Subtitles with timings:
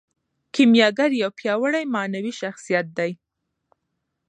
[0.53, 3.11] کیمیاګر یو پیاوړی معنوي شخصیت دی.